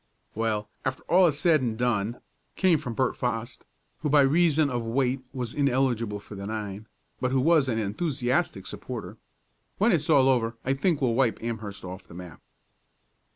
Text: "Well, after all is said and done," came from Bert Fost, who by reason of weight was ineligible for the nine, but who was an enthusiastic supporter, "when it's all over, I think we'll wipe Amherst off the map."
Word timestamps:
"Well, 0.33 0.67
after 0.83 1.03
all 1.03 1.27
is 1.27 1.37
said 1.37 1.61
and 1.61 1.77
done," 1.77 2.21
came 2.55 2.79
from 2.79 2.95
Bert 2.95 3.15
Fost, 3.15 3.65
who 3.99 4.09
by 4.09 4.21
reason 4.21 4.67
of 4.71 4.81
weight 4.83 5.21
was 5.31 5.53
ineligible 5.53 6.19
for 6.19 6.33
the 6.33 6.47
nine, 6.47 6.87
but 7.19 7.29
who 7.31 7.39
was 7.39 7.69
an 7.69 7.77
enthusiastic 7.77 8.65
supporter, 8.65 9.17
"when 9.77 9.91
it's 9.91 10.09
all 10.09 10.27
over, 10.27 10.55
I 10.65 10.73
think 10.73 11.01
we'll 11.01 11.13
wipe 11.13 11.37
Amherst 11.43 11.85
off 11.85 12.07
the 12.07 12.15
map." 12.15 12.41